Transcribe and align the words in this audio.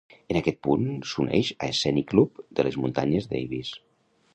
En 0.35 0.37
aquest 0.39 0.55
punt, 0.67 0.87
s'uneix 1.11 1.53
a 1.67 1.71
Scenic 1.83 2.17
Loop 2.21 2.45
de 2.61 2.69
les 2.71 2.83
muntanyes 2.87 3.33
Davis. 3.37 3.81